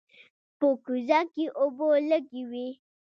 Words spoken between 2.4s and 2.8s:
وې.